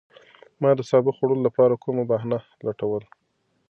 ما 0.61 0.69
د 0.77 0.81
سابو 0.89 1.11
د 1.13 1.15
خوړلو 1.15 1.45
لپاره 1.47 1.81
کومه 1.83 2.03
بهانه 2.09 2.39
لټوله. 2.65 3.07